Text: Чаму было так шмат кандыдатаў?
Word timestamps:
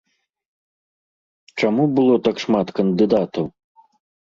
Чаму 1.61 1.83
было 2.01 2.15
так 2.29 2.35
шмат 2.47 2.67
кандыдатаў? 2.83 3.45